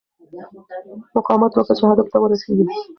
مقاومت 1.15 1.51
وکړه 1.57 1.73
چې 1.77 1.83
هدف 1.91 2.07
ته 2.13 2.17
ورسېږې. 2.19 2.65